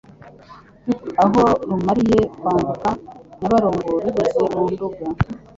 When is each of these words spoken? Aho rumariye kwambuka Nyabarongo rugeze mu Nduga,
Aho 1.23 1.41
rumariye 1.69 2.19
kwambuka 2.39 2.89
Nyabarongo 3.39 3.91
rugeze 4.03 4.39
mu 4.51 4.61
Nduga, 4.71 5.03